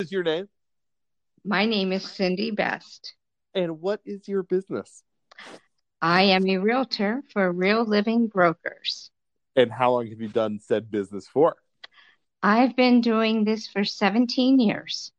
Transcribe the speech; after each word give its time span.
is 0.00 0.10
your 0.10 0.22
name? 0.24 0.48
My 1.44 1.66
name 1.66 1.92
is 1.92 2.02
Cindy 2.02 2.50
Best. 2.50 3.14
And 3.54 3.80
what 3.80 4.00
is 4.04 4.26
your 4.26 4.42
business? 4.42 5.02
I 6.02 6.22
am 6.22 6.46
a 6.48 6.58
realtor 6.58 7.22
for 7.32 7.50
Real 7.52 7.84
Living 7.84 8.26
Brokers. 8.26 9.10
And 9.54 9.70
how 9.70 9.92
long 9.92 10.08
have 10.08 10.20
you 10.20 10.28
done 10.28 10.58
said 10.60 10.90
business 10.90 11.28
for? 11.28 11.54
I've 12.42 12.74
been 12.76 13.00
doing 13.02 13.44
this 13.44 13.68
for 13.68 13.84
17 13.84 14.58
years. 14.58 15.12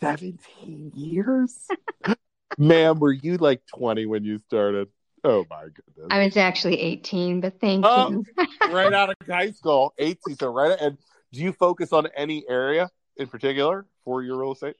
17 0.00 0.92
years? 0.94 1.66
Ma'am, 2.58 3.00
were 3.00 3.12
you 3.12 3.36
like 3.36 3.62
20 3.66 4.06
when 4.06 4.24
you 4.24 4.38
started? 4.38 4.88
Oh 5.24 5.44
my 5.50 5.64
goodness. 5.64 6.06
I 6.10 6.24
was 6.24 6.36
actually 6.36 6.78
18, 6.80 7.40
but 7.40 7.60
thank 7.60 7.84
Oh. 7.84 8.10
you. 8.10 8.24
right 8.70 8.92
out 8.92 9.10
of 9.10 9.16
high 9.28 9.50
school, 9.50 9.92
18. 9.98 10.36
So 10.36 10.52
right 10.52 10.78
and 10.80 10.98
do 11.32 11.40
you 11.40 11.52
focus 11.52 11.92
on 11.92 12.06
any 12.16 12.44
area 12.48 12.88
in 13.16 13.26
particular 13.26 13.86
for 14.04 14.22
your 14.22 14.38
real 14.38 14.52
estate? 14.52 14.76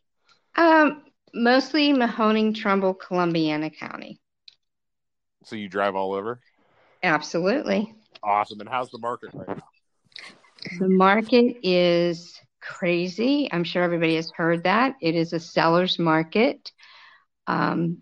Um, 0.57 1.03
mostly 1.33 1.93
Mahoning, 1.93 2.55
Trumbull, 2.55 2.95
Columbiana 2.95 3.71
County. 3.77 4.21
So 5.45 5.57
you 5.57 5.69
drive 5.69 5.95
all 5.95 6.13
over? 6.13 6.41
Absolutely. 7.03 7.95
Awesome. 8.23 8.61
And 8.61 8.69
how's 8.69 8.91
the 8.91 8.99
market 8.99 9.31
right 9.35 9.49
now? 9.49 9.65
The 10.79 10.89
market 10.89 11.59
is 11.63 12.41
crazy. 12.63 13.49
I'm 13.53 13.65
sure 13.65 13.83
everybody 13.83 14.17
has 14.17 14.33
heard 14.35 14.65
that. 14.65 14.95
It 15.03 15.15
is 15.15 15.33
a 15.33 15.41
seller's 15.41 15.99
market 15.99 16.73
um, 17.47 17.99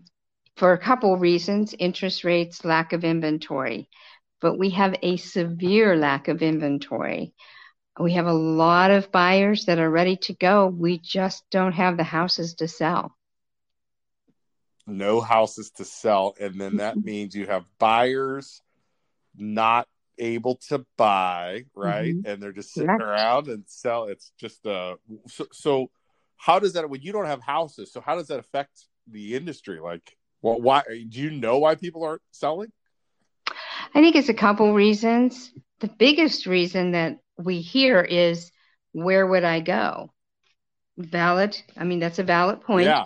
for 0.55 0.71
a 0.71 0.77
couple 0.77 1.17
reasons 1.17 1.75
interest 1.77 2.23
rates, 2.23 2.63
lack 2.63 2.93
of 2.93 3.03
inventory. 3.03 3.89
But 4.39 4.57
we 4.57 4.69
have 4.71 4.95
a 5.01 5.17
severe 5.17 5.97
lack 5.97 6.29
of 6.29 6.41
inventory. 6.41 7.33
We 7.99 8.13
have 8.13 8.25
a 8.25 8.33
lot 8.33 8.91
of 8.91 9.11
buyers 9.11 9.65
that 9.65 9.79
are 9.79 9.89
ready 9.89 10.17
to 10.17 10.33
go. 10.33 10.67
We 10.67 10.97
just 10.99 11.43
don't 11.51 11.73
have 11.73 11.97
the 11.97 12.03
houses 12.03 12.55
to 12.55 12.67
sell. 12.67 13.15
no 14.85 15.21
houses 15.21 15.71
to 15.71 15.85
sell. 15.85 16.35
And 16.39 16.59
then 16.59 16.77
that 16.77 17.01
means 17.03 17.35
you 17.35 17.47
have 17.47 17.63
buyers 17.79 18.61
not 19.37 19.87
able 20.19 20.55
to 20.69 20.85
buy 20.97 21.65
right? 21.75 22.15
And 22.25 22.41
they're 22.41 22.51
just 22.51 22.73
sitting 22.73 22.89
around 22.89 23.47
and 23.47 23.63
sell. 23.67 24.05
It's 24.05 24.31
just 24.37 24.65
uh 24.67 24.95
so, 25.27 25.45
so 25.51 25.89
how 26.37 26.59
does 26.59 26.73
that 26.73 26.89
when 26.89 27.01
you 27.01 27.11
don't 27.13 27.25
have 27.25 27.41
houses 27.41 27.91
so 27.93 28.01
how 28.01 28.15
does 28.15 28.27
that 28.27 28.39
affect 28.39 28.87
the 29.07 29.35
industry? 29.35 29.79
Like 29.79 30.17
well 30.41 30.59
why 30.61 30.83
do 31.09 31.21
you 31.21 31.31
know 31.31 31.59
why 31.59 31.75
people 31.75 32.03
aren't 32.03 32.21
selling? 32.31 32.71
I 33.95 34.01
think 34.01 34.15
it's 34.15 34.29
a 34.29 34.33
couple 34.33 34.73
reasons. 34.73 35.51
The 35.83 35.89
biggest 35.89 36.45
reason 36.45 36.93
that 36.93 37.17
we 37.37 37.59
hear 37.59 37.99
is 38.01 38.51
where 38.93 39.27
would 39.27 39.43
I 39.43 39.59
go? 39.59 40.13
Valid. 40.97 41.61
I 41.75 41.83
mean, 41.83 41.99
that's 41.99 42.19
a 42.19 42.23
valid 42.23 42.61
point. 42.61 42.85
yeah 42.85 43.03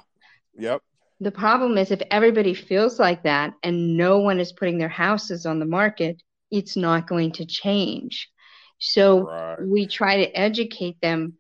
yep 0.56 0.82
The 1.20 1.32
problem 1.32 1.76
is 1.80 1.90
if 1.90 2.04
everybody 2.12 2.54
feels 2.54 3.00
like 3.00 3.24
that 3.24 3.54
and 3.64 3.98
no 3.98 4.20
one 4.20 4.40
is 4.40 4.52
putting 4.52 4.78
their 4.78 4.90
houses 4.90 5.48
on 5.48 5.58
the 5.58 5.66
market, 5.66 6.22
it's 6.52 6.78
not 6.78 7.08
going 7.08 7.32
to 7.32 7.48
change. 7.48 8.30
So 8.78 9.22
right 9.22 9.58
we 9.60 9.88
try 9.88 10.18
to 10.18 10.38
educate 10.38 11.02
them. 11.02 11.34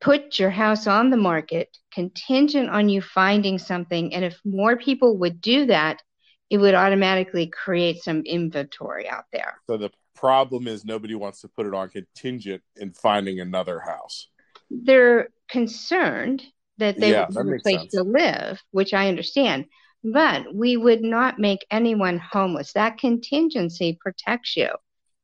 Put 0.00 0.40
your 0.40 0.50
house 0.50 0.88
on 0.88 1.10
the 1.10 1.16
market 1.16 1.68
contingent 1.94 2.70
on 2.70 2.88
you 2.88 3.00
finding 3.00 3.56
something. 3.58 4.14
And 4.14 4.24
if 4.24 4.36
more 4.44 4.76
people 4.76 5.18
would 5.18 5.40
do 5.40 5.66
that, 5.66 6.02
it 6.50 6.58
would 6.58 6.74
automatically 6.74 7.46
create 7.46 8.02
some 8.02 8.22
inventory 8.22 9.08
out 9.08 9.24
there. 9.32 9.54
so 9.68 9.76
the 9.76 9.90
problem 10.14 10.66
is 10.66 10.84
nobody 10.84 11.14
wants 11.14 11.40
to 11.40 11.48
put 11.48 11.66
it 11.66 11.74
on 11.74 11.88
contingent 11.88 12.62
in 12.76 12.92
finding 12.92 13.40
another 13.40 13.80
house 13.80 14.28
They're 14.70 15.28
concerned 15.48 16.42
that 16.78 17.00
they 17.00 17.12
Yeah, 17.12 17.26
would 17.28 17.56
a 17.56 17.60
place 17.62 17.80
sense. 17.80 17.94
to 17.94 18.02
live, 18.02 18.60
which 18.70 18.94
I 18.94 19.08
understand. 19.08 19.66
But 20.02 20.54
we 20.54 20.76
would 20.76 21.02
not 21.02 21.38
make 21.38 21.66
anyone 21.70 22.18
homeless. 22.18 22.72
That 22.72 22.98
contingency 22.98 23.98
protects 24.00 24.56
you. 24.56 24.70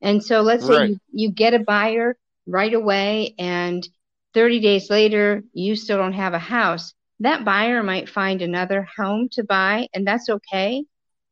And 0.03 0.23
so 0.23 0.43
let's 0.43 0.67
say 0.67 0.77
Right. 0.77 0.91
you, 0.91 1.01
you 1.13 1.31
get 1.33 1.55
a 1.55 1.61
buyer 1.61 2.17
right 2.47 2.75
away 2.75 3.35
and 3.39 3.87
30 4.35 4.61
days 4.61 4.91
later 4.91 5.43
you 5.55 5.75
still 5.77 5.97
don't 5.97 6.13
have 6.13 6.35
a 6.35 6.39
house. 6.39 6.93
That 7.21 7.45
buyer 7.47 7.83
might 7.83 8.11
find 8.11 8.43
another 8.43 8.87
home 8.97 9.31
to 9.33 9.43
buy, 9.45 9.89
and 9.95 10.07
that's 10.07 10.29
okay 10.29 10.85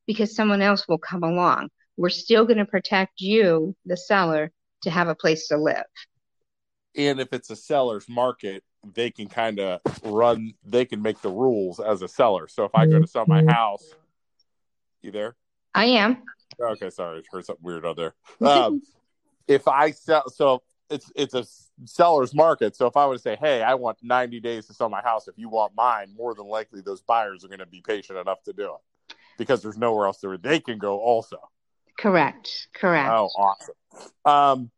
because 0.06 0.34
someone 0.34 0.62
else 0.62 0.86
will 0.88 0.98
come 0.98 1.22
along. 1.22 1.68
We're 1.96 2.08
still 2.10 2.44
going 2.44 2.58
to 2.58 2.64
protect 2.64 3.20
you, 3.20 3.76
the 3.86 3.96
seller, 3.96 4.50
to 4.82 4.90
have 4.90 5.08
a 5.08 5.14
place 5.14 5.48
to 5.48 5.56
live. 5.56 5.84
and 6.96 7.20
if 7.20 7.32
it's 7.32 7.50
a 7.50 7.56
seller's 7.56 8.08
market 8.08 8.62
they 8.94 9.10
can 9.10 9.26
kind 9.28 9.58
of 9.58 9.80
run 10.04 10.52
they 10.64 10.84
can 10.84 11.00
make 11.00 11.20
the 11.22 11.30
rules 11.30 11.80
as 11.80 12.02
a 12.02 12.08
seller. 12.08 12.46
So 12.48 12.64
if 12.64 12.74
i 12.74 12.86
go 12.86 13.00
to 13.00 13.06
sell 13.06 13.24
my 13.26 13.42
house 13.48 13.94
you 15.02 15.10
there? 15.10 15.36
I 15.74 15.86
am. 15.86 16.22
okay 16.60 16.90
sorry 16.90 17.18
I 17.20 17.22
heard 17.32 17.46
something 17.46 17.64
weird 17.64 17.86
out 17.86 17.96
there. 17.96 18.14
Um, 18.40 18.82
if 19.48 19.66
i 19.66 19.90
sell 19.90 20.28
so 20.28 20.62
it's 20.90 21.10
it's 21.16 21.34
a 21.34 21.44
seller's 21.86 22.34
market. 22.34 22.76
So 22.76 22.86
if 22.86 22.96
i 22.96 23.06
were 23.06 23.14
to 23.16 23.22
say 23.22 23.36
hey 23.40 23.62
i 23.62 23.74
want 23.74 23.98
90 24.02 24.38
days 24.40 24.66
to 24.66 24.74
sell 24.74 24.90
my 24.90 25.00
house. 25.02 25.26
If 25.26 25.38
you 25.38 25.48
want 25.48 25.72
mine 25.74 26.08
more 26.14 26.34
than 26.34 26.46
likely 26.46 26.82
those 26.82 27.00
buyers 27.00 27.42
are 27.44 27.48
going 27.48 27.60
to 27.60 27.66
be 27.66 27.80
patient 27.80 28.18
enough 28.18 28.42
to 28.44 28.52
do 28.52 28.64
it 28.66 28.80
because 29.38 29.62
there's 29.62 29.78
nowhere 29.78 30.06
else 30.06 30.22
where 30.22 30.38
they 30.38 30.60
can 30.60 30.78
go 30.78 30.98
also 30.98 31.38
Correct. 31.98 32.68
Correct. 32.74 33.10
Oh, 33.10 33.28
awesome. 33.38 33.74
Um, 34.24 34.70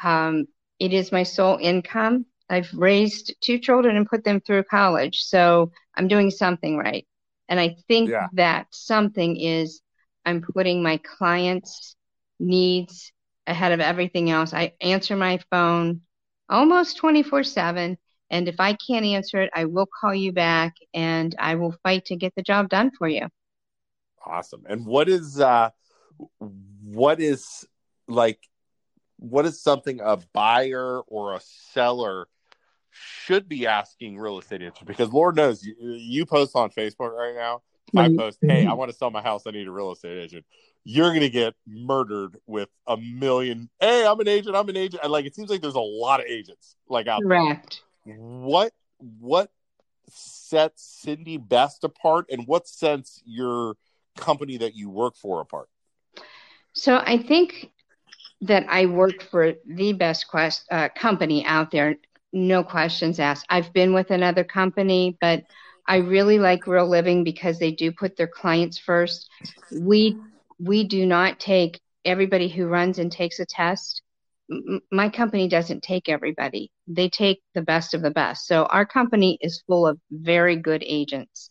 Um, 0.02 0.46
it 0.78 0.92
is 0.92 1.12
my 1.12 1.22
sole 1.22 1.58
income. 1.60 2.26
I've 2.50 2.72
raised 2.74 3.34
two 3.40 3.58
children 3.58 3.96
and 3.96 4.06
put 4.08 4.24
them 4.24 4.40
through 4.40 4.64
college, 4.64 5.22
so 5.24 5.72
I'm 5.96 6.08
doing 6.08 6.30
something 6.30 6.76
right. 6.76 7.06
And 7.48 7.60
I 7.60 7.76
think 7.88 8.10
Yeah. 8.10 8.28
that 8.32 8.66
something 8.72 9.36
is 9.40 9.80
I'm 10.24 10.42
putting 10.42 10.82
my 10.82 10.98
clients' 10.98 11.96
needs 12.38 13.12
ahead 13.46 13.72
of 13.72 13.80
everything 13.80 14.30
else. 14.30 14.52
I 14.54 14.72
answer 14.80 15.16
my 15.16 15.38
phone 15.50 16.02
almost 16.48 16.96
24/7, 16.98 17.98
and 18.30 18.48
if 18.48 18.60
I 18.60 18.74
can't 18.74 19.04
answer 19.06 19.42
it, 19.42 19.50
I 19.54 19.64
will 19.66 19.86
call 20.00 20.14
you 20.14 20.32
back 20.32 20.74
and 20.94 21.34
I 21.38 21.54
will 21.56 21.74
fight 21.82 22.06
to 22.06 22.16
get 22.16 22.34
the 22.36 22.42
job 22.42 22.68
done 22.68 22.90
for 22.98 23.08
you. 23.08 23.28
Awesome. 24.24 24.64
And 24.68 24.86
what 24.86 25.08
is 25.08 25.40
uh 25.40 25.70
what 26.38 27.20
is 27.20 27.66
like 28.08 28.38
what 29.22 29.46
is 29.46 29.62
something 29.62 30.00
a 30.02 30.18
buyer 30.32 31.00
or 31.00 31.34
a 31.34 31.40
seller 31.40 32.26
should 32.90 33.48
be 33.48 33.66
asking 33.66 34.18
real 34.18 34.38
estate 34.38 34.62
agents? 34.62 34.80
Because 34.84 35.12
Lord 35.12 35.36
knows 35.36 35.64
you, 35.64 35.74
you 35.80 36.26
post 36.26 36.56
on 36.56 36.70
Facebook 36.70 37.12
right 37.12 37.34
now. 37.34 37.62
I 37.94 38.08
Mhm. 38.08 38.16
post, 38.16 38.38
hey, 38.42 38.64
I 38.64 38.72
want 38.72 38.90
to 38.90 38.96
sell 38.96 39.10
my 39.10 39.22
house, 39.22 39.46
I 39.46 39.50
need 39.50 39.68
a 39.68 39.70
real 39.70 39.92
estate 39.92 40.18
agent. 40.18 40.44
You're 40.84 41.12
gonna 41.14 41.28
get 41.28 41.54
murdered 41.66 42.40
with 42.46 42.68
a 42.86 42.96
million. 42.96 43.70
Hey, 43.78 44.04
I'm 44.04 44.18
an 44.18 44.28
agent. 44.28 44.56
I'm 44.56 44.68
an 44.68 44.76
agent. 44.76 45.02
And 45.02 45.12
like 45.12 45.24
it 45.24 45.34
seems 45.34 45.50
like 45.50 45.60
there's 45.60 45.74
a 45.74 45.80
lot 45.80 46.20
of 46.20 46.26
agents 46.26 46.76
like 46.88 47.06
out 47.06 47.22
there. 47.26 47.38
Correct. 47.38 47.82
what 48.04 48.72
what 49.20 49.52
sets 50.08 50.82
Cindy 50.82 51.36
Best 51.36 51.84
apart, 51.84 52.26
and 52.30 52.46
what 52.48 52.66
sets 52.66 53.22
your 53.24 53.76
company 54.16 54.56
that 54.56 54.74
you 54.74 54.90
work 54.90 55.14
for 55.16 55.40
apart? 55.40 55.68
So 56.72 56.96
I 56.96 57.18
think 57.18 57.70
that 58.42 58.66
I 58.68 58.86
work 58.86 59.22
for 59.22 59.54
the 59.66 59.92
best 59.92 60.28
quest, 60.28 60.66
uh, 60.70 60.88
company 60.96 61.44
out 61.46 61.70
there. 61.70 61.96
No 62.32 62.64
questions 62.64 63.20
asked. 63.20 63.46
I've 63.48 63.72
been 63.72 63.94
with 63.94 64.10
another 64.10 64.44
company, 64.44 65.16
but 65.20 65.44
I 65.88 65.98
really 65.98 66.38
like 66.38 66.66
Real 66.66 66.88
Living 66.88 67.24
because 67.24 67.58
they 67.58 67.72
do 67.72 67.92
put 67.92 68.16
their 68.16 68.28
clients 68.28 68.78
first. 68.78 69.28
We 69.70 70.16
we 70.58 70.84
do 70.84 71.06
not 71.06 71.40
take 71.40 71.80
everybody 72.04 72.48
who 72.48 72.66
runs 72.66 72.98
and 72.98 73.10
takes 73.10 73.40
a 73.40 73.46
test. 73.46 74.02
M- 74.50 74.80
my 74.90 75.08
company 75.08 75.48
doesn't 75.48 75.82
take 75.82 76.08
everybody. 76.08 76.70
They 76.86 77.08
take 77.08 77.42
the 77.54 77.62
best 77.62 77.94
of 77.94 78.02
the 78.02 78.10
best. 78.10 78.46
So 78.46 78.64
our 78.66 78.86
company 78.86 79.38
is 79.40 79.62
full 79.66 79.86
of 79.86 79.98
very 80.10 80.56
good 80.56 80.82
agents. 80.86 81.50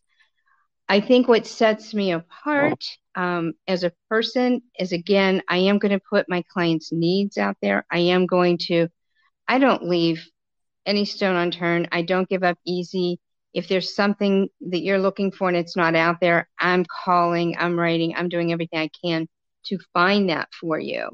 I 0.89 0.99
think 0.99 1.27
what 1.27 1.47
sets 1.47 1.93
me 1.93 2.11
apart 2.11 2.83
um, 3.15 3.53
as 3.67 3.83
a 3.83 3.93
person 4.09 4.61
is 4.77 4.91
again, 4.91 5.41
I 5.47 5.57
am 5.57 5.79
going 5.79 5.97
to 5.97 6.05
put 6.09 6.29
my 6.29 6.43
clients' 6.49 6.91
needs 6.91 7.37
out 7.37 7.57
there. 7.61 7.85
I 7.91 7.99
am 7.99 8.25
going 8.25 8.57
to, 8.67 8.87
I 9.47 9.59
don't 9.59 9.87
leave 9.87 10.25
any 10.85 11.05
stone 11.05 11.35
unturned. 11.35 11.89
I 11.91 12.01
don't 12.01 12.29
give 12.29 12.43
up 12.43 12.57
easy. 12.65 13.19
If 13.53 13.67
there's 13.67 13.95
something 13.95 14.49
that 14.61 14.81
you're 14.81 14.99
looking 14.99 15.31
for 15.31 15.47
and 15.49 15.57
it's 15.57 15.75
not 15.75 15.95
out 15.95 16.19
there, 16.21 16.49
I'm 16.59 16.85
calling, 16.85 17.55
I'm 17.57 17.77
writing, 17.77 18.15
I'm 18.15 18.29
doing 18.29 18.51
everything 18.51 18.79
I 18.79 18.89
can 19.03 19.27
to 19.65 19.77
find 19.93 20.29
that 20.29 20.49
for 20.59 20.79
you. 20.79 21.09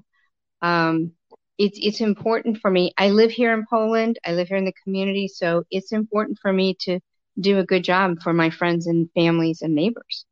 Um, 0.61 1.11
it's 1.57 1.79
it's 1.81 2.01
important 2.01 2.59
for 2.59 2.69
me. 2.69 2.93
I 2.97 3.09
live 3.09 3.31
here 3.31 3.53
in 3.53 3.65
Poland. 3.67 4.19
I 4.25 4.33
live 4.33 4.47
here 4.47 4.57
in 4.57 4.65
the 4.65 4.73
community, 4.83 5.27
so 5.27 5.63
it's 5.71 5.91
important 5.91 6.37
for 6.39 6.53
me 6.53 6.75
to 6.81 6.99
do 7.39 7.59
a 7.59 7.65
good 7.65 7.83
job 7.83 8.21
for 8.21 8.33
my 8.33 8.49
friends 8.49 8.87
and 8.87 9.09
families 9.13 9.61
and 9.61 9.75
neighbors. 9.75 10.25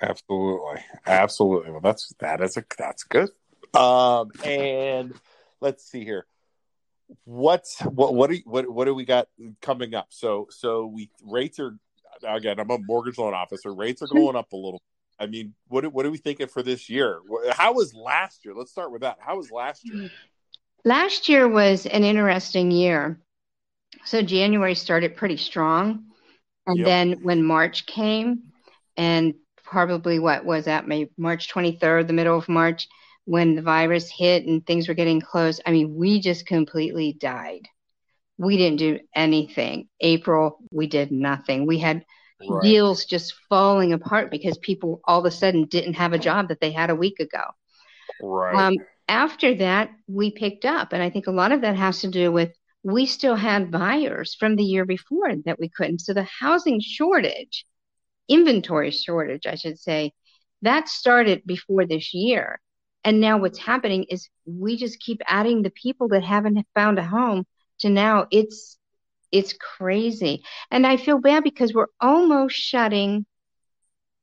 Absolutely, 0.00 0.84
absolutely. 1.06 1.70
Well, 1.70 1.80
that's 1.80 2.12
that 2.18 2.40
is 2.40 2.56
a 2.56 2.64
that's 2.76 3.04
good. 3.04 3.30
Um, 3.74 4.30
and 4.44 5.14
let's 5.60 5.84
see 5.84 6.04
here. 6.04 6.26
What's 7.24 7.80
what 7.82 8.14
what 8.14 8.30
do 8.30 8.38
what 8.44 8.68
what 8.68 8.86
do 8.86 8.94
we 8.94 9.04
got 9.04 9.28
coming 9.60 9.94
up? 9.94 10.08
So 10.10 10.48
so 10.50 10.86
we 10.86 11.10
rates 11.24 11.60
are 11.60 11.76
again. 12.26 12.58
I'm 12.58 12.70
a 12.70 12.78
mortgage 12.78 13.18
loan 13.18 13.34
officer. 13.34 13.72
Rates 13.72 14.02
are 14.02 14.08
going 14.08 14.36
up 14.36 14.52
a 14.52 14.56
little. 14.56 14.82
I 15.18 15.26
mean, 15.26 15.54
what 15.68 15.86
what 15.92 16.04
are 16.04 16.10
we 16.10 16.18
thinking 16.18 16.48
for 16.48 16.62
this 16.62 16.90
year? 16.90 17.20
How 17.52 17.74
was 17.74 17.94
last 17.94 18.44
year? 18.44 18.54
Let's 18.54 18.72
start 18.72 18.90
with 18.90 19.02
that. 19.02 19.18
How 19.20 19.36
was 19.36 19.50
last 19.50 19.84
year? 19.84 20.10
Last 20.84 21.28
year 21.28 21.46
was 21.46 21.86
an 21.86 22.02
interesting 22.02 22.72
year. 22.72 23.20
So 24.04 24.22
January 24.22 24.74
started 24.74 25.16
pretty 25.16 25.36
strong, 25.36 26.04
and 26.66 26.78
yep. 26.78 26.86
then 26.86 27.12
when 27.22 27.42
March 27.42 27.86
came, 27.86 28.44
and 28.96 29.34
probably 29.64 30.18
what 30.18 30.44
was 30.44 30.66
that, 30.66 30.86
maybe 30.86 31.10
March 31.16 31.48
23rd, 31.52 32.06
the 32.06 32.12
middle 32.12 32.36
of 32.36 32.48
March, 32.48 32.88
when 33.24 33.54
the 33.54 33.62
virus 33.62 34.10
hit 34.10 34.46
and 34.46 34.66
things 34.66 34.88
were 34.88 34.94
getting 34.94 35.20
close. 35.20 35.60
I 35.64 35.70
mean, 35.70 35.94
we 35.94 36.20
just 36.20 36.46
completely 36.46 37.12
died. 37.14 37.68
We 38.38 38.56
didn't 38.56 38.78
do 38.78 38.98
anything. 39.14 39.88
April, 40.00 40.58
we 40.70 40.86
did 40.86 41.12
nothing. 41.12 41.66
We 41.66 41.78
had 41.78 42.04
right. 42.48 42.62
deals 42.62 43.04
just 43.04 43.34
falling 43.48 43.92
apart 43.92 44.30
because 44.30 44.58
people 44.58 45.00
all 45.04 45.20
of 45.20 45.24
a 45.24 45.30
sudden 45.30 45.66
didn't 45.66 45.94
have 45.94 46.12
a 46.12 46.18
job 46.18 46.48
that 46.48 46.60
they 46.60 46.72
had 46.72 46.90
a 46.90 46.96
week 46.96 47.20
ago. 47.20 47.42
Right. 48.20 48.54
Um, 48.54 48.74
after 49.08 49.54
that, 49.56 49.90
we 50.08 50.30
picked 50.30 50.64
up. 50.64 50.92
And 50.92 51.02
I 51.02 51.10
think 51.10 51.26
a 51.26 51.32
lot 51.32 51.52
of 51.52 51.60
that 51.60 51.76
has 51.76 52.00
to 52.00 52.08
do 52.08 52.32
with 52.32 52.50
we 52.82 53.06
still 53.06 53.36
had 53.36 53.70
buyers 53.70 54.34
from 54.34 54.56
the 54.56 54.64
year 54.64 54.84
before 54.84 55.34
that 55.44 55.58
we 55.58 55.68
couldn't. 55.68 56.00
So 56.00 56.14
the 56.14 56.26
housing 56.40 56.80
shortage 56.80 57.64
inventory 58.28 58.90
shortage, 58.90 59.46
I 59.46 59.54
should 59.54 59.78
say, 59.78 60.12
that 60.62 60.88
started 60.88 61.42
before 61.44 61.86
this 61.86 62.14
year. 62.14 62.60
And 63.04 63.20
now 63.20 63.38
what's 63.38 63.58
happening 63.58 64.04
is 64.04 64.28
we 64.46 64.76
just 64.76 65.00
keep 65.00 65.20
adding 65.26 65.62
the 65.62 65.70
people 65.70 66.08
that 66.08 66.22
haven't 66.22 66.66
found 66.74 66.98
a 66.98 67.04
home 67.04 67.44
to 67.80 67.90
now 67.90 68.26
it's 68.30 68.78
it's 69.32 69.54
crazy. 69.54 70.44
And 70.70 70.86
I 70.86 70.98
feel 70.98 71.18
bad 71.18 71.42
because 71.42 71.72
we're 71.72 71.86
almost 72.00 72.54
shutting 72.54 73.24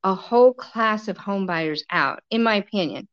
a 0.03 0.13
whole 0.13 0.53
class 0.53 1.07
of 1.07 1.17
home 1.17 1.45
buyers 1.45 1.83
out, 1.89 2.21
in 2.29 2.43
my 2.43 2.55
opinion. 2.55 3.07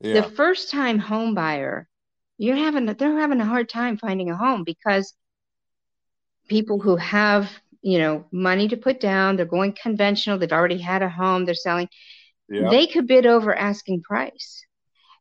Yeah. 0.00 0.20
The 0.20 0.30
first 0.30 0.70
time 0.70 0.98
home 0.98 1.34
buyer, 1.34 1.88
you're 2.38 2.56
having 2.56 2.86
they're 2.86 3.18
having 3.18 3.40
a 3.40 3.44
hard 3.44 3.68
time 3.68 3.96
finding 3.96 4.30
a 4.30 4.36
home 4.36 4.64
because 4.64 5.14
people 6.48 6.80
who 6.80 6.96
have 6.96 7.50
you 7.84 7.98
know, 7.98 8.24
money 8.32 8.66
to 8.66 8.78
put 8.78 8.98
down. 8.98 9.36
They're 9.36 9.44
going 9.44 9.76
conventional. 9.80 10.38
They've 10.38 10.50
already 10.50 10.78
had 10.78 11.02
a 11.02 11.08
home. 11.08 11.44
They're 11.44 11.54
selling. 11.54 11.88
Yeah. 12.48 12.70
They 12.70 12.86
could 12.86 13.06
bid 13.06 13.26
over 13.26 13.54
asking 13.54 14.02
price. 14.02 14.64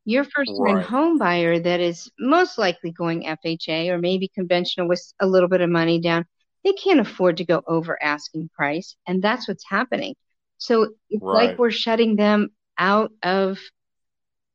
Your 0.06 0.24
first 0.24 0.52
time 0.66 0.78
right. 0.78 0.86
home 0.86 1.18
buyer 1.18 1.60
that 1.60 1.82
is 1.82 2.10
most 2.18 2.58
likely 2.58 2.92
going 2.92 3.24
FHA 3.24 3.90
or 3.90 3.98
maybe 3.98 4.30
conventional 4.30 4.88
with 4.88 5.02
a 5.20 5.28
little 5.28 5.50
bit 5.50 5.60
of 5.60 5.70
money 5.70 6.00
down, 6.00 6.26
they 6.64 6.72
can't 6.72 7.02
afford 7.02 7.38
to 7.38 7.46
go 7.46 7.62
over 7.68 8.02
asking 8.02 8.50
price. 8.56 8.96
And 9.08 9.22
that's 9.22 9.48
what's 9.48 9.66
happening. 9.70 10.16
So 10.58 10.94
it's 11.10 11.22
right. 11.22 11.50
like 11.50 11.60
we're 11.60 11.72
shutting 11.72 12.16
them 12.16 12.50
out 12.78 13.12
of 13.24 13.60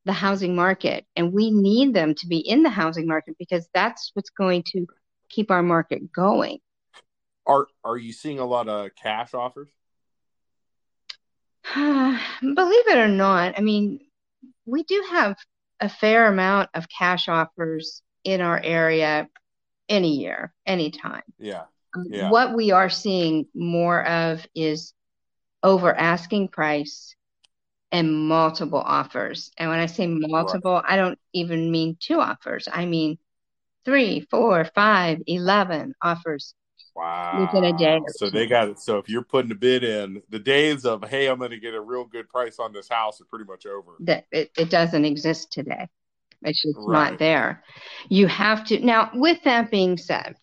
the 0.09 0.15
housing 0.15 0.57
market. 0.57 1.05
And 1.17 1.35
we 1.35 1.51
need 1.51 1.93
them 1.93 2.15
to 2.15 2.27
be 2.27 2.39
in 2.39 2.63
the 2.63 2.71
housing 2.71 3.07
market 3.07 3.37
because 3.39 3.69
that's 3.75 4.11
what's 4.15 4.31
going 4.31 4.65
to 4.73 4.87
keep 5.29 5.51
our 5.51 5.63
market 5.63 6.11
going. 6.11 6.61
Are 7.47 7.67
are 7.85 7.99
you 7.99 8.15
seeing 8.15 8.39
a 8.39 8.47
lot 8.47 8.69
of 8.69 8.95
cash 8.97 9.35
offers? 9.35 9.69
Believe 11.75 12.89
it 12.89 12.97
or 12.97 13.09
not, 13.09 13.59
I 13.59 13.61
mean, 13.61 14.01
we 14.65 14.83
do 14.83 15.05
have 15.11 15.37
a 15.79 15.91
fair 15.91 16.27
amount 16.27 16.71
of 16.73 16.87
cash 16.89 17.29
offers 17.29 18.03
in 18.25 18.41
our 18.41 18.59
area 18.59 19.29
any 19.91 20.17
year, 20.17 20.55
anytime. 20.65 21.23
Yeah. 21.39 21.65
Um, 21.95 22.07
yeah. 22.09 22.31
What 22.31 22.55
we 22.55 22.71
are 22.71 22.89
seeing 22.89 23.47
more 23.55 24.07
of 24.07 24.47
is 24.55 24.95
over 25.63 25.95
asking 25.95 26.49
price 26.49 27.15
and 27.91 28.29
multiple 28.29 28.81
offers. 28.81 29.51
And 29.57 29.71
when 29.71 29.79
I 29.79 29.87
say 29.87 30.07
multiple, 30.07 30.75
right. 30.75 30.85
I 30.87 30.97
don't 30.97 31.19
even 31.33 31.71
mean 31.71 31.97
two 32.01 32.21
offers. 32.21 32.69
I 32.71 32.87
mean 32.87 33.19
three, 33.85 34.27
four, 34.31 34.65
five, 34.75 35.23
eleven 35.27 35.95
offers 36.03 36.55
Wow. 36.99 37.47
Within 37.47 37.63
a 37.63 37.79
day. 37.79 38.01
So 38.09 38.29
they 38.29 38.49
got 38.49 38.69
it. 38.69 38.81
So 38.81 38.99
if 38.99 39.09
you're 39.09 39.23
putting 39.23 39.53
a 39.53 39.55
bid 39.55 39.85
in, 39.85 40.21
the 40.31 40.39
days 40.41 40.85
of 40.85 41.05
hey, 41.09 41.29
I'm 41.29 41.39
going 41.39 41.53
to 41.53 41.61
get 41.61 41.75
a 41.75 41.81
real 41.81 42.05
good 42.05 42.29
price 42.29 42.59
on 42.59 42.73
this 42.73 42.89
house 42.89 43.21
are 43.21 43.25
pretty 43.27 43.45
much 43.45 43.67
over. 43.67 43.93
That 44.01 44.25
it, 44.33 44.51
it 44.59 44.69
doesn't 44.69 45.05
exist 45.05 45.53
today. 45.53 45.87
It's 46.43 46.61
just 46.61 46.77
right. 46.77 47.11
not 47.11 47.19
there. 47.21 47.63
You 48.09 48.27
have 48.27 48.65
to 48.67 48.85
now. 48.85 49.11
With 49.15 49.41
that 49.45 49.71
being 49.71 49.97
said, 49.97 50.35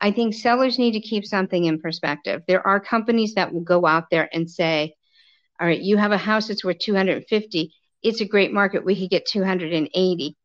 I 0.00 0.10
think 0.10 0.32
sellers 0.32 0.78
need 0.78 0.92
to 0.92 1.00
keep 1.00 1.26
something 1.26 1.66
in 1.66 1.78
perspective. 1.78 2.42
There 2.48 2.66
are 2.66 2.80
companies 2.80 3.34
that 3.34 3.52
will 3.52 3.60
go 3.60 3.84
out 3.84 4.08
there 4.10 4.30
and 4.32 4.50
say, 4.50 4.94
"All 5.60 5.66
right, 5.66 5.80
you 5.80 5.96
have 5.96 6.12
a 6.12 6.18
house 6.18 6.48
that's 6.48 6.64
worth 6.64 6.78
250. 6.78 7.72
It's 8.02 8.20
a 8.20 8.24
great 8.24 8.52
market. 8.52 8.84
We 8.84 8.98
could 8.98 9.10
get 9.10 9.26
280." 9.26 10.36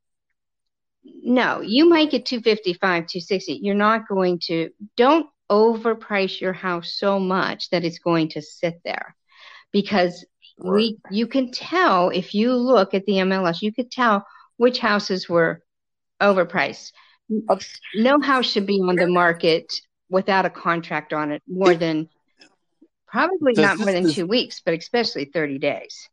No, 1.23 1.61
you 1.61 1.87
might 1.87 2.11
get 2.11 2.25
255, 2.25 2.79
260. 3.07 3.59
You're 3.61 3.75
not 3.75 4.07
going 4.07 4.39
to. 4.47 4.69
Don't 4.97 5.27
overprice 5.49 6.41
your 6.41 6.53
house 6.53 6.95
so 6.97 7.19
much 7.19 7.69
that 7.69 7.83
it's 7.83 7.99
going 7.99 8.29
to 8.29 8.41
sit 8.41 8.79
there 8.83 9.15
because 9.71 10.25
right. 10.57 10.73
we 10.73 10.97
you 11.11 11.27
can 11.27 11.51
tell 11.51 12.09
if 12.09 12.33
you 12.33 12.53
look 12.53 12.93
at 12.93 13.05
the 13.05 13.13
MLS 13.13 13.61
you 13.61 13.71
could 13.71 13.91
tell 13.91 14.25
which 14.57 14.79
houses 14.79 15.29
were 15.29 15.61
overpriced 16.21 16.91
no 17.95 18.19
house 18.21 18.45
should 18.45 18.65
be 18.65 18.79
on 18.81 18.95
the 18.95 19.07
market 19.07 19.71
without 20.09 20.45
a 20.45 20.49
contract 20.49 21.13
on 21.13 21.31
it 21.31 21.43
more 21.47 21.75
than 21.75 22.09
probably 23.15 23.53
Does 23.53 23.63
not 23.63 23.79
more 23.79 23.91
than 23.91 24.11
2 24.11 24.27
weeks 24.27 24.61
but 24.63 24.73
especially 24.73 25.25
30 25.25 25.57
days 25.57 26.09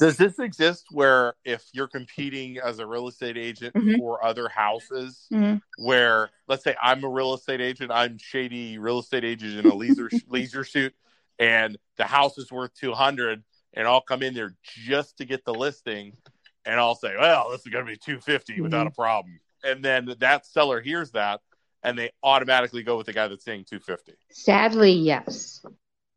does 0.00 0.16
this 0.16 0.38
exist 0.38 0.86
where 0.90 1.34
if 1.44 1.64
you're 1.72 1.88
competing 1.88 2.58
as 2.58 2.78
a 2.78 2.86
real 2.86 3.08
estate 3.08 3.36
agent 3.36 3.74
mm-hmm. 3.74 3.96
for 3.96 4.24
other 4.24 4.48
houses, 4.48 5.26
mm-hmm. 5.32 5.58
where 5.84 6.30
let's 6.48 6.64
say 6.64 6.74
I'm 6.82 7.04
a 7.04 7.08
real 7.08 7.34
estate 7.34 7.60
agent, 7.60 7.92
I'm 7.92 8.18
shady 8.18 8.76
real 8.78 8.98
estate 8.98 9.24
agent 9.24 9.64
in 9.64 9.70
a 9.70 9.74
leisure 9.74 10.10
leisure 10.28 10.64
suit, 10.64 10.94
and 11.38 11.78
the 11.96 12.04
house 12.04 12.38
is 12.38 12.50
worth 12.50 12.74
two 12.74 12.92
hundred, 12.92 13.44
and 13.72 13.86
I'll 13.86 14.00
come 14.00 14.24
in 14.24 14.34
there 14.34 14.56
just 14.64 15.18
to 15.18 15.24
get 15.24 15.44
the 15.44 15.54
listing, 15.54 16.16
and 16.64 16.80
I'll 16.80 16.96
say, 16.96 17.14
well, 17.16 17.50
this 17.50 17.60
is 17.60 17.68
going 17.68 17.86
to 17.86 17.90
be 17.90 17.96
two 17.96 18.20
fifty 18.20 18.54
mm-hmm. 18.54 18.64
without 18.64 18.88
a 18.88 18.90
problem, 18.90 19.38
and 19.62 19.84
then 19.84 20.12
that 20.18 20.44
seller 20.44 20.80
hears 20.80 21.12
that, 21.12 21.40
and 21.84 21.96
they 21.96 22.10
automatically 22.20 22.82
go 22.82 22.96
with 22.96 23.06
the 23.06 23.12
guy 23.12 23.28
that's 23.28 23.44
saying 23.44 23.66
two 23.70 23.78
fifty. 23.78 24.14
Sadly, 24.32 24.92
yes 24.92 25.64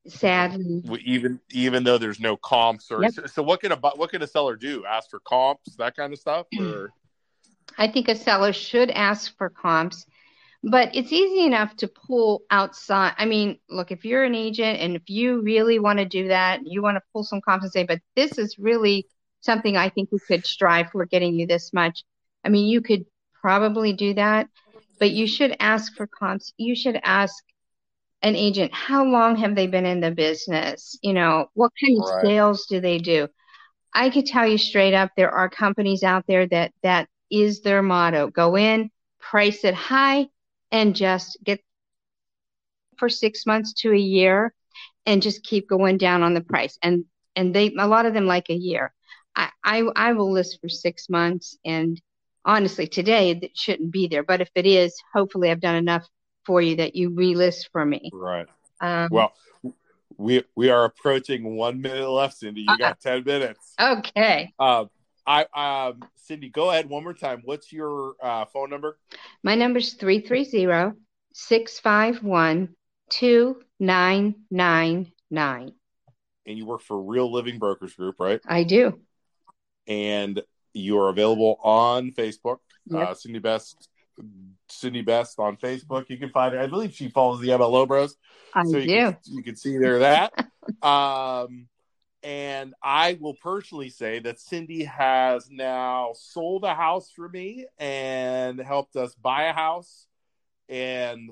sadly. 0.08 0.84
Even 1.04 1.40
even 1.52 1.84
though 1.84 1.98
there's 1.98 2.20
no 2.20 2.38
comps 2.38 2.92
or 2.92 3.04
yep. 3.04 3.14
so 3.28 3.44
what 3.44 3.62
can 3.62 3.72
a 3.72 3.76
what 3.76 4.10
can 4.10 4.22
a 4.22 4.28
seller 4.28 4.56
do? 4.56 4.86
Ask 4.86 5.10
for 5.10 5.20
comps 5.20 5.76
that 5.76 5.96
kind 5.96 6.14
of 6.14 6.20
stuff 6.20 6.48
hmm. 6.56 6.72
or? 6.72 6.94
I 7.78 7.88
think 7.88 8.08
a 8.08 8.16
seller 8.16 8.54
should 8.54 8.90
ask 8.92 9.36
for 9.38 9.50
comps 9.50 10.06
but 10.64 10.96
it's 10.96 11.12
easy 11.12 11.46
enough 11.46 11.76
to 11.76 11.88
pull 11.88 12.42
outside 12.50 13.14
i 13.20 13.26
mean 13.26 13.60
look 13.70 13.92
if 13.92 14.04
you're 14.04 14.24
an 14.24 14.34
agent 14.34 14.80
and 14.80 14.96
if 14.96 15.08
you 15.08 15.42
really 15.42 15.78
want 15.78 16.00
to 16.00 16.06
do 16.06 16.30
that 16.30 16.66
you 16.66 16.82
want 16.82 16.96
to 16.96 17.02
pull 17.14 17.24
some 17.24 17.42
comps 17.42 17.64
and 17.64 17.72
say 17.72 17.84
but 17.84 18.02
this 18.16 18.40
is 18.40 18.58
really 18.58 19.08
something 19.42 19.78
i 19.78 19.88
think 19.88 20.12
we 20.12 20.18
could 20.20 20.46
strive 20.46 20.90
for 20.90 21.06
getting 21.06 21.36
you 21.36 21.46
this 21.46 21.74
much. 21.74 22.04
I 22.44 22.50
mean 22.50 22.68
you 22.68 22.82
could 22.82 23.06
probably 23.40 23.94
do 23.94 24.16
that 24.16 24.50
but 25.00 25.12
you 25.12 25.28
should 25.28 25.56
ask 25.60 25.96
for 25.96 26.08
comps. 26.08 26.54
You 26.58 26.76
should 26.76 27.00
ask 27.04 27.44
an 28.22 28.36
agent 28.36 28.74
how 28.74 29.04
long 29.06 29.36
have 29.38 29.56
they 29.56 29.68
been 29.68 29.86
in 29.86 30.02
the 30.02 30.12
business? 30.12 30.98
You 31.02 31.14
know, 31.14 31.50
what 31.54 31.72
kind 31.84 31.98
of 32.00 32.06
Right. 32.06 32.24
sales 32.24 32.66
do 32.68 32.80
they 32.82 32.98
do? 33.00 33.28
I 33.94 34.10
could 34.10 34.26
tell 34.26 34.48
you 34.48 34.58
straight 34.58 34.94
up, 34.94 35.12
there 35.16 35.32
are 35.32 35.50
companies 35.50 36.04
out 36.04 36.26
there 36.28 36.48
that 36.48 36.74
that 36.84 37.10
is 37.32 37.62
their 37.62 37.82
motto. 37.82 38.30
Go 38.30 38.58
in, 38.58 38.92
price 39.20 39.64
it 39.64 39.74
high, 39.76 40.28
and 40.72 40.96
just 40.96 41.38
get 41.44 41.62
for 42.98 43.10
six 43.10 43.46
months 43.46 43.74
to 43.74 43.92
a 43.92 43.98
year 43.98 44.54
and 45.06 45.22
just 45.22 45.44
keep 45.44 45.68
going 45.70 45.98
down 45.98 46.24
on 46.24 46.34
the 46.34 46.42
price. 46.42 46.78
And 46.84 47.06
and 47.36 47.54
they 47.54 47.74
a 47.78 47.88
lot 47.88 48.06
of 48.06 48.14
them 48.14 48.26
like 48.28 48.50
a 48.50 48.54
year. 48.56 48.94
I 49.36 49.50
I, 49.64 49.84
I 49.96 50.14
will 50.14 50.32
list 50.32 50.60
for 50.62 50.70
six 50.70 51.10
months 51.10 51.58
and 51.66 52.00
honestly 52.46 52.88
today 52.88 53.32
it 53.32 53.58
shouldn't 53.58 53.92
be 53.92 54.08
there. 54.08 54.24
But 54.24 54.42
if 54.42 54.50
it 54.56 54.66
is, 54.66 54.96
hopefully 55.14 55.52
I've 55.52 55.62
done 55.62 55.76
enough 55.76 56.08
for 56.48 56.62
you 56.62 56.78
that 56.78 56.96
you 56.96 57.12
relist 57.12 57.70
for 57.72 57.86
me. 57.86 58.10
Right. 58.12 58.48
Um, 58.82 59.10
Well, 59.12 59.34
we 60.18 60.44
we 60.56 60.72
are 60.72 60.86
approaching 60.86 61.56
one 61.56 61.80
minute 61.82 62.10
left, 62.10 62.38
Cindy. 62.38 62.62
You 62.62 62.76
got 62.78 63.00
ten 63.00 63.24
minutes. 63.24 63.76
okay. 63.80 64.52
Um, 64.58 64.90
I 65.28 65.46
um, 65.54 66.02
Cindy, 66.16 66.50
go 66.50 66.72
ahead 66.72 66.90
one 66.90 67.04
more 67.04 67.14
time. 67.14 67.42
What's 67.44 67.72
your 67.72 68.16
uh, 68.22 68.46
phone 68.46 68.72
number? 68.72 68.98
My 69.44 69.54
number's 69.56 69.94
330 69.94 70.98
651 71.34 72.70
2999. 73.10 75.72
And 76.46 76.58
you 76.58 76.66
work 76.66 76.82
for 76.82 77.02
Real 77.02 77.32
Living 77.32 77.58
Brokers 77.60 77.94
Group, 77.94 78.16
right? 78.20 78.42
I 78.48 78.64
do. 78.64 79.00
And 79.86 80.42
you 80.74 80.98
are 81.00 81.10
available 81.10 81.60
on 81.62 82.12
Facebook. 82.12 82.58
Yep. 82.86 83.10
Uh, 83.10 83.14
Cindy 83.14 83.40
Best, 83.40 83.90
Cindy 84.70 85.02
Best 85.02 85.40
on 85.40 85.58
Facebook. 85.58 86.10
You 86.10 86.18
can 86.18 86.30
find 86.30 86.54
her. 86.54 86.60
I 86.60 86.68
believe 86.68 86.94
she 86.94 87.10
follows 87.10 87.40
the 87.40 87.50
MLO 87.50 87.88
Bros. 87.88 88.16
I 88.54 88.64
so 88.64 88.78
you 88.78 88.88
do. 88.88 88.96
Can, 88.96 89.18
you 89.26 89.44
can 89.44 89.56
see 89.56 89.78
there 89.78 90.00
that. 90.00 90.34
um, 90.82 91.68
and 92.24 92.74
I 92.82 93.18
will 93.20 93.36
personally 93.36 93.90
say 93.90 94.20
that 94.20 94.40
Cindy 94.40 94.84
has 94.84 95.50
now 95.50 96.12
sold 96.16 96.64
a 96.64 96.74
house 96.74 97.12
for 97.16 97.30
me 97.30 97.68
and 97.78 98.60
helped 98.60 98.96
us 98.96 99.16
buy 99.16 99.44
a 99.44 99.54
house. 99.54 100.08
And 100.68 101.32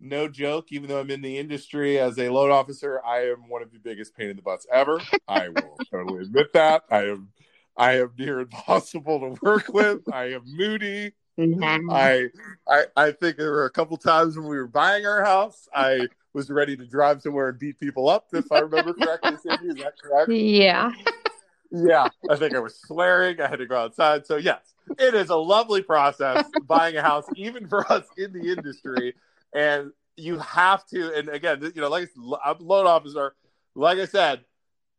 no 0.00 0.28
joke, 0.28 0.70
even 0.70 0.88
though 0.88 1.00
I'm 1.00 1.10
in 1.10 1.22
the 1.22 1.38
industry 1.38 1.98
as 1.98 2.18
a 2.18 2.28
loan 2.28 2.50
officer, 2.50 3.02
I 3.04 3.30
am 3.30 3.48
one 3.48 3.62
of 3.62 3.72
the 3.72 3.78
biggest 3.78 4.16
pain 4.16 4.30
in 4.30 4.36
the 4.36 4.42
butts 4.42 4.66
ever. 4.72 5.00
I 5.28 5.48
will 5.48 5.78
totally 5.90 6.22
admit 6.22 6.52
that. 6.52 6.84
I 6.90 7.08
am 7.08 7.32
I 7.76 8.00
am 8.00 8.12
near 8.18 8.40
impossible 8.40 9.20
to 9.20 9.40
work 9.40 9.68
with. 9.72 10.02
I 10.12 10.32
am 10.32 10.42
moody. 10.44 11.12
Nah. 11.38 11.78
I, 11.94 12.28
I 12.68 12.84
I 12.96 13.12
think 13.12 13.36
there 13.36 13.52
were 13.52 13.66
a 13.66 13.70
couple 13.70 13.96
times 13.96 14.36
when 14.36 14.48
we 14.48 14.56
were 14.56 14.66
buying 14.66 15.06
our 15.06 15.24
house. 15.24 15.68
I 15.72 16.08
was 16.32 16.50
ready 16.50 16.76
to 16.76 16.84
drive 16.84 17.22
somewhere 17.22 17.50
and 17.50 17.58
beat 17.58 17.78
people 17.78 18.08
up, 18.08 18.26
if 18.32 18.50
I 18.50 18.58
remember 18.58 18.92
correctly. 18.92 19.36
Cindy, 19.40 19.68
is 19.68 19.76
that 19.76 19.94
correct? 20.02 20.30
Yeah. 20.30 20.92
Yeah, 21.70 22.08
I 22.28 22.36
think 22.36 22.54
I 22.54 22.58
was 22.58 22.80
swearing. 22.80 23.40
I 23.40 23.46
had 23.46 23.58
to 23.60 23.66
go 23.66 23.76
outside. 23.76 24.26
So 24.26 24.36
yes, 24.36 24.74
it 24.98 25.14
is 25.14 25.30
a 25.30 25.36
lovely 25.36 25.82
process 25.82 26.44
buying 26.66 26.96
a 26.96 27.02
house, 27.02 27.26
even 27.36 27.68
for 27.68 27.90
us 27.92 28.06
in 28.16 28.32
the 28.32 28.50
industry. 28.50 29.14
And 29.54 29.92
you 30.16 30.38
have 30.38 30.86
to. 30.88 31.14
And 31.14 31.28
again, 31.28 31.60
you 31.74 31.80
know, 31.80 31.88
like 31.88 32.08
I'm 32.44 32.56
loan 32.58 32.86
officer. 32.86 33.34
Like 33.74 33.98
I 33.98 34.06
said, 34.06 34.44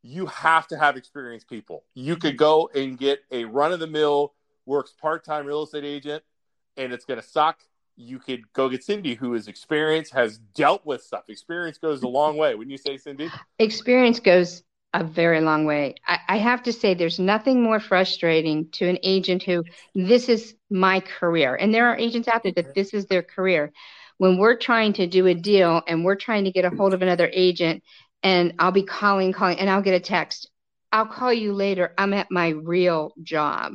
you 0.03 0.27
have 0.27 0.67
to 0.69 0.77
have 0.77 0.95
experienced 0.95 1.49
people. 1.49 1.83
You 1.95 2.15
could 2.15 2.37
go 2.37 2.69
and 2.73 2.97
get 2.97 3.19
a 3.29 3.43
run 3.43 3.73
of 3.73 3.81
the 3.81 3.87
mill 3.87 4.33
works 4.65 4.93
part 4.93 5.25
time 5.25 5.45
real 5.45 5.63
estate 5.63 5.83
agent, 5.83 6.23
and 6.79 6.93
it's 6.93 7.05
going 7.05 7.19
to 7.19 7.27
suck. 7.27 7.59
You 7.95 8.17
could 8.17 8.51
go 8.53 8.69
get 8.69 8.83
Cindy, 8.83 9.13
who 9.13 9.33
is 9.33 9.47
experienced, 9.47 10.13
has 10.13 10.37
dealt 10.55 10.85
with 10.85 11.03
stuff. 11.03 11.25
Experience 11.27 11.77
goes 11.77 12.01
a 12.01 12.07
long 12.07 12.37
way. 12.37 12.55
Wouldn't 12.55 12.71
you 12.71 12.77
say, 12.77 12.97
Cindy? 12.97 13.29
Experience 13.59 14.19
goes 14.19 14.63
a 14.93 15.03
very 15.03 15.41
long 15.41 15.65
way. 15.65 15.95
I, 16.07 16.19
I 16.29 16.37
have 16.37 16.63
to 16.63 16.73
say, 16.73 16.93
there's 16.93 17.19
nothing 17.19 17.61
more 17.61 17.79
frustrating 17.79 18.69
to 18.71 18.87
an 18.87 18.97
agent 19.03 19.43
who 19.43 19.65
this 19.93 20.29
is 20.29 20.55
my 20.69 21.01
career. 21.01 21.55
And 21.55 21.73
there 21.73 21.87
are 21.87 21.97
agents 21.97 22.27
out 22.27 22.41
there 22.43 22.53
that 22.53 22.65
mm-hmm. 22.65 22.79
this 22.79 22.93
is 22.93 23.05
their 23.05 23.21
career. 23.21 23.71
When 24.17 24.37
we're 24.37 24.57
trying 24.57 24.93
to 24.93 25.05
do 25.05 25.27
a 25.27 25.33
deal 25.33 25.81
and 25.87 26.03
we're 26.03 26.15
trying 26.15 26.45
to 26.45 26.51
get 26.51 26.65
a 26.65 26.69
hold 26.69 26.93
of 26.93 27.01
another 27.01 27.29
agent, 27.31 27.83
and 28.23 28.53
I'll 28.59 28.71
be 28.71 28.83
calling, 28.83 29.31
calling, 29.31 29.59
and 29.59 29.69
I'll 29.69 29.81
get 29.81 29.93
a 29.93 29.99
text. 29.99 30.49
I'll 30.91 31.05
call 31.05 31.31
you 31.31 31.53
later. 31.53 31.93
I'm 31.97 32.13
at 32.13 32.31
my 32.31 32.49
real 32.49 33.13
job. 33.21 33.73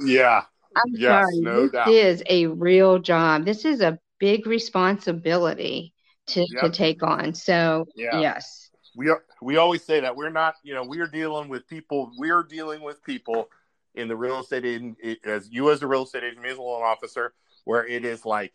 Yeah. 0.00 0.44
I'm 0.76 0.92
Yes, 0.94 1.24
sorry. 1.24 1.40
no 1.40 1.62
this 1.62 1.72
doubt. 1.72 1.88
is 1.88 2.22
a 2.28 2.46
real 2.46 2.98
job. 2.98 3.44
This 3.44 3.64
is 3.64 3.80
a 3.80 3.98
big 4.20 4.46
responsibility 4.46 5.92
to, 6.28 6.46
to 6.60 6.70
take 6.70 7.02
on. 7.02 7.34
So, 7.34 7.86
Yeah. 7.96 8.20
yes. 8.20 8.70
we 8.94 9.10
are, 9.10 9.22
we 9.42 9.56
always 9.56 9.84
say 9.84 10.00
that 10.00 10.16
we're 10.16 10.30
not 10.30 10.54
you 10.62 10.74
know 10.74 10.82
we're 10.84 11.06
dealing 11.06 11.48
with 11.48 11.68
people 11.68 12.10
we're 12.18 12.42
dealing 12.42 12.82
with 12.82 13.02
people 13.04 13.48
in 13.94 14.08
the 14.08 14.16
real 14.16 14.40
estate 14.40 14.64
agent 14.64 14.96
as 15.24 15.48
you 15.50 15.70
as 15.70 15.82
a 15.82 15.86
real 15.86 16.04
estate 16.04 16.24
agent 16.24 16.42
me 16.42 16.48
as 16.50 16.56
a 16.58 16.62
loan 16.62 16.82
officer 16.82 17.34
where 17.64 17.86
it 17.86 18.04
is 18.06 18.24
like 18.24 18.52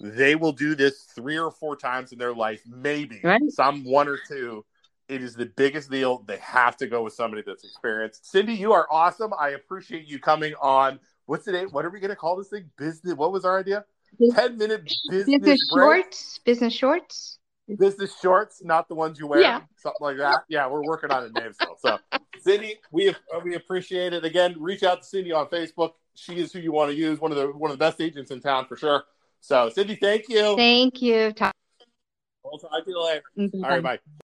they 0.00 0.34
will 0.34 0.52
do 0.52 0.74
this 0.74 1.02
three 1.14 1.38
or 1.38 1.50
four 1.52 1.76
times 1.76 2.10
in 2.12 2.18
their 2.18 2.34
life 2.34 2.60
maybe 2.66 3.20
Right. 3.22 3.40
some 3.50 3.84
one 3.84 4.08
or 4.08 4.18
two 4.28 4.64
it 5.08 5.22
is 5.22 5.34
the 5.36 5.46
biggest 5.46 5.88
deal 5.90 6.24
they 6.26 6.38
have 6.38 6.76
to 6.78 6.88
go 6.88 7.02
with 7.04 7.12
somebody 7.14 7.42
that's 7.46 7.64
experienced 7.64 8.26
cindy 8.28 8.54
you 8.54 8.72
are 8.72 8.88
awesome 8.90 9.32
i 9.38 9.50
appreciate 9.50 10.06
you 10.08 10.18
coming 10.18 10.54
on 10.60 10.98
what's 11.26 11.44
the 11.44 11.52
name 11.52 11.68
what 11.70 11.84
are 11.84 11.90
we 11.90 12.00
going 12.00 12.10
to 12.10 12.16
call 12.16 12.36
this 12.36 12.48
thing 12.48 12.70
business 12.78 13.14
what 13.14 13.32
was 13.32 13.44
our 13.44 13.58
idea 13.58 13.84
Bus- 14.18 14.34
10 14.34 14.56
minute 14.56 14.82
business, 15.10 15.38
Business 15.40 15.60
shorts, 15.74 16.38
business 16.44 16.72
shorts. 16.72 17.38
business 17.78 18.14
shorts, 18.22 18.62
not 18.64 18.88
the 18.88 18.94
ones 18.94 19.18
you 19.18 19.26
wear, 19.26 19.40
Yeah. 19.40 19.60
something 19.76 20.00
like 20.00 20.16
that. 20.18 20.44
Yeah, 20.48 20.68
we're 20.68 20.84
working 20.84 21.10
on 21.10 21.24
a 21.24 21.40
name 21.40 21.52
still. 21.52 21.76
So, 21.84 21.98
Cindy, 22.38 22.76
we 22.92 23.10
uh, 23.10 23.14
we 23.44 23.56
appreciate 23.56 24.12
it. 24.14 24.24
Again, 24.24 24.54
reach 24.58 24.84
out 24.84 25.02
to 25.02 25.06
Cindy 25.06 25.32
on 25.32 25.46
Facebook. 25.48 25.94
She 26.14 26.36
is 26.36 26.52
who 26.52 26.60
you 26.60 26.72
want 26.72 26.92
to 26.92 26.96
use. 26.96 27.20
One 27.20 27.32
of 27.32 27.36
the 27.36 27.48
one 27.48 27.70
of 27.70 27.76
the 27.78 27.84
best 27.84 28.00
agents 28.00 28.30
in 28.30 28.40
town 28.40 28.66
for 28.68 28.76
sure. 28.76 29.02
So, 29.40 29.68
Cindy, 29.68 29.96
thank 29.96 30.28
you. 30.28 30.56
Thank 30.56 31.02
you. 31.02 31.32
Talk- 31.32 31.52
We'll 32.44 32.58
talk 32.60 32.84
to 32.84 32.90
you 32.90 33.04
later. 33.04 33.22
Mm-hmm. 33.36 33.64
All 33.64 33.70
right, 33.70 33.82
bye. 33.82 33.98